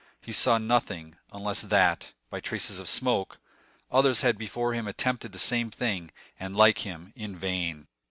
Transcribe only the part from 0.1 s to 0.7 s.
He saw